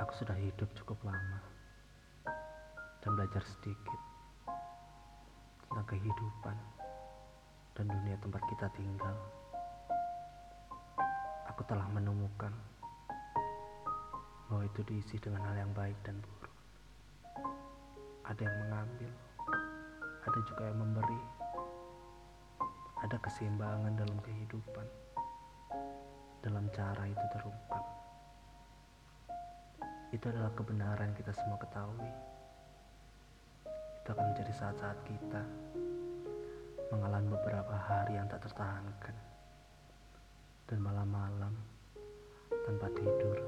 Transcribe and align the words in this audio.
Aku 0.00 0.12
sudah 0.16 0.32
hidup 0.40 0.72
cukup 0.72 0.96
lama 1.04 1.40
dan 3.04 3.12
belajar 3.12 3.44
sedikit 3.44 4.00
tentang 5.68 5.84
kehidupan 5.84 6.56
dan 7.76 7.84
dunia 7.92 8.16
tempat 8.24 8.40
kita 8.48 8.72
tinggal. 8.72 9.16
Aku 11.52 11.60
telah 11.68 11.84
menemukan 11.92 12.56
bahwa 14.48 14.64
itu 14.64 14.80
diisi 14.88 15.20
dengan 15.20 15.44
hal 15.44 15.60
yang 15.60 15.72
baik 15.76 15.96
dan 16.08 16.16
buruk. 16.24 16.54
Ada 18.24 18.48
yang 18.48 18.56
mengambil, 18.64 19.12
ada 20.24 20.40
juga 20.48 20.62
yang 20.72 20.78
memberi. 20.80 21.22
Ada 23.02 23.16
keseimbangan 23.20 23.92
dalam 23.98 24.18
kehidupan. 24.24 24.86
Dalam 26.40 26.64
cara 26.72 27.04
itu 27.04 27.24
terungkap. 27.34 27.81
Itu 30.12 30.28
adalah 30.28 30.52
kebenaran 30.52 31.16
kita 31.16 31.32
semua 31.32 31.56
ketahui. 31.56 32.12
Itu 34.04 34.08
akan 34.12 34.24
menjadi 34.28 34.52
saat-saat 34.52 34.98
kita 35.08 35.40
mengalami 36.92 37.32
beberapa 37.32 37.72
hari 37.72 38.20
yang 38.20 38.28
tak 38.28 38.44
tertahankan. 38.44 39.16
Dan 40.68 40.84
malam-malam 40.84 41.56
tanpa 42.68 42.92
tidur 42.92 43.40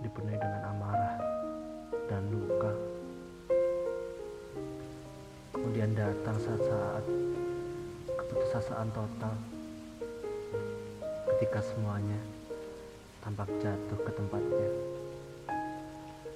dipenuhi 0.00 0.40
dengan 0.40 0.62
amarah 0.72 1.20
dan 2.08 2.24
luka. 2.32 2.72
Kemudian 5.52 5.92
datang 5.92 6.40
saat-saat 6.40 7.04
keputusasaan 8.16 8.88
total 8.96 9.36
ketika 11.36 11.60
semuanya 11.60 12.20
tampak 13.20 13.52
jatuh 13.60 13.98
ke 14.08 14.10
tempatnya. 14.16 15.03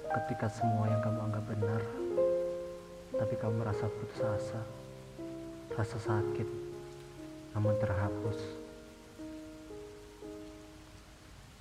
Ketika 0.09 0.49
semua 0.49 0.89
yang 0.89 1.05
kamu 1.05 1.19
anggap 1.21 1.45
benar, 1.53 1.81
tapi 3.13 3.33
kamu 3.37 3.61
merasa 3.61 3.85
putus 3.85 4.25
asa, 4.25 4.61
rasa 5.77 5.97
sakit, 6.01 6.49
namun 7.53 7.77
terhapus. 7.77 8.41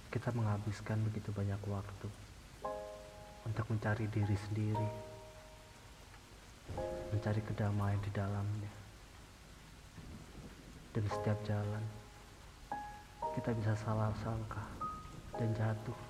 Kita 0.09 0.33
menghabiskan 0.33 0.97
begitu 1.05 1.29
banyak 1.37 1.61
waktu 1.69 2.09
untuk 3.45 3.65
mencari 3.69 4.09
diri 4.09 4.37
sendiri, 4.49 4.89
mencari 7.13 7.45
kedamaian 7.45 8.01
di 8.01 8.11
dalamnya. 8.17 8.73
Dan 10.97 11.05
setiap 11.13 11.37
jalan, 11.45 11.85
kita 13.37 13.53
bisa 13.61 13.77
salah 13.77 14.09
sangka 14.25 14.65
dan 15.37 15.53
jatuh. 15.53 16.08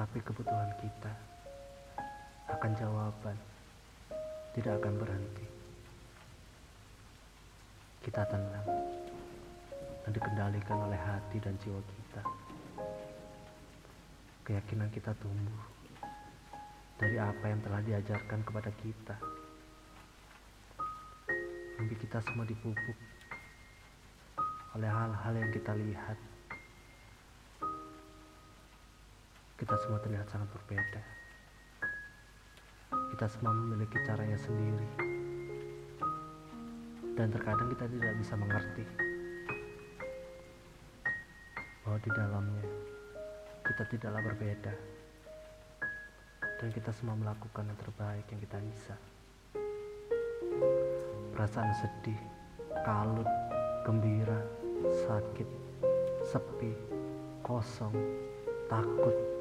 Tetapi 0.00 0.24
kebutuhan 0.24 0.72
kita 0.80 1.12
akan 2.56 2.72
jawaban 2.72 3.36
tidak 4.56 4.80
akan 4.80 4.96
berhenti. 4.96 5.44
Kita 8.08 8.24
tenang 8.32 8.64
dan 10.00 10.08
dikendalikan 10.16 10.88
oleh 10.88 10.96
hati 10.96 11.36
dan 11.44 11.52
jiwa 11.60 11.84
kita. 11.84 12.22
Keyakinan 14.48 14.88
kita 14.88 15.12
tumbuh 15.20 15.68
dari 16.96 17.20
apa 17.20 17.44
yang 17.44 17.60
telah 17.60 17.84
diajarkan 17.84 18.40
kepada 18.40 18.72
kita. 18.80 19.20
Mimpi 21.76 22.08
kita 22.08 22.24
semua 22.24 22.48
dipupuk 22.48 22.96
oleh 24.80 24.88
hal-hal 24.88 25.34
yang 25.36 25.52
kita 25.52 25.76
lihat. 25.76 26.39
Kita 29.60 29.76
semua 29.76 30.00
terlihat 30.00 30.24
sangat 30.32 30.48
berbeda. 30.56 31.02
Kita 33.12 33.28
semua 33.28 33.52
memiliki 33.52 34.00
caranya 34.08 34.40
sendiri. 34.40 34.88
Dan 37.12 37.28
terkadang 37.28 37.68
kita 37.68 37.84
tidak 37.84 38.12
bisa 38.16 38.40
mengerti 38.40 38.88
bahwa 41.84 41.98
di 42.00 42.10
dalamnya 42.16 42.64
kita 43.68 43.84
tidaklah 43.92 44.22
berbeda. 44.32 44.72
Dan 46.56 46.68
kita 46.72 46.88
semua 46.96 47.20
melakukan 47.20 47.68
yang 47.68 47.76
terbaik 47.84 48.24
yang 48.32 48.40
kita 48.40 48.58
bisa. 48.64 48.96
Perasaan 51.36 51.76
sedih, 51.76 52.20
kalut, 52.80 53.28
gembira, 53.84 54.40
sakit, 55.04 55.48
sepi, 56.24 56.72
kosong, 57.44 57.92
takut. 58.72 59.39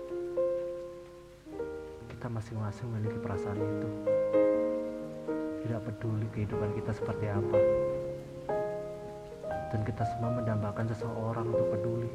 Kita 2.20 2.36
masing-masing 2.36 2.84
memiliki 2.92 3.16
perasaan 3.24 3.56
itu. 3.56 3.90
Tidak 5.64 5.80
peduli 5.88 6.28
kehidupan 6.36 6.76
kita 6.76 6.92
seperti 6.92 7.32
apa. 7.32 7.60
Dan 9.72 9.88
kita 9.88 10.04
semua 10.04 10.36
mendambakan 10.36 10.92
seseorang 10.92 11.48
untuk 11.48 11.72
peduli. 11.72 12.12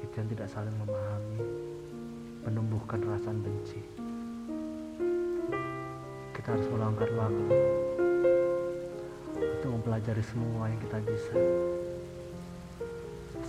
Itu 0.00 0.24
tidak 0.24 0.48
saling 0.48 0.72
memahami, 0.80 1.40
menumbuhkan 2.48 3.04
rasa 3.04 3.36
benci. 3.36 3.84
Kita 6.32 6.48
harus 6.48 6.64
meluangkan 6.72 7.12
waktu 7.12 7.60
untuk 9.36 9.68
mempelajari 9.68 10.24
semua 10.24 10.64
yang 10.64 10.80
kita 10.80 10.96
bisa 11.04 11.36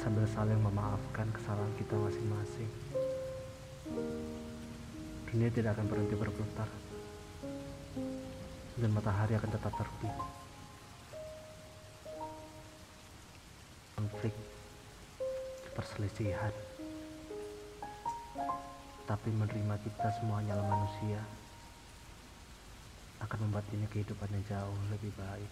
sambil 0.01 0.25
saling 0.33 0.57
memaafkan 0.57 1.29
kesalahan 1.29 1.69
kita 1.77 1.93
masing-masing. 1.93 2.65
Dunia 5.29 5.53
tidak 5.53 5.77
akan 5.77 5.85
berhenti 5.85 6.17
berputar 6.17 6.65
dan 8.81 8.89
matahari 8.97 9.37
akan 9.37 9.51
tetap 9.53 9.69
terbit. 9.77 10.15
Konflik, 13.93 14.33
perselisihan, 15.77 16.53
tapi 19.05 19.29
menerima 19.29 19.77
kita 19.85 20.09
semuanya 20.17 20.57
adalah 20.57 20.81
manusia 20.81 21.21
akan 23.21 23.37
membuat 23.45 23.69
ini 23.69 23.85
kehidupan 23.85 24.33
yang 24.33 24.45
jauh 24.49 24.77
lebih 24.89 25.13
baik. 25.13 25.51